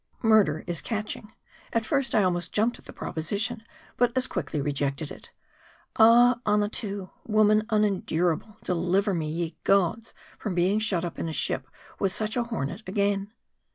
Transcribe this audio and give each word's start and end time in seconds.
Murder 0.23 0.63
is 0.65 0.81
catching. 0.81 1.31
At 1.73 1.85
first 1.85 2.15
I 2.15 2.23
almost 2.23 2.51
jumped 2.51 2.79
at 2.79 2.85
the 2.85 2.91
proposition; 2.91 3.61
but 3.97 4.11
as. 4.17 4.25
quickly 4.25 4.59
rejected 4.59 5.11
it. 5.11 5.29
Ah! 5.95 6.39
Annatoo: 6.43 7.11
Woman 7.27 7.67
unendurable: 7.69 8.57
deliver 8.63 9.13
me, 9.13 9.29
ye 9.29 9.57
gods, 9.63 10.15
from 10.39 10.55
being 10.55 10.79
shut 10.79 11.05
up 11.05 11.19
in 11.19 11.29
a 11.29 11.33
ship 11.33 11.67
with 11.99 12.11
such 12.11 12.35
a 12.35 12.45
hornet 12.45 12.81
again. 12.87 13.31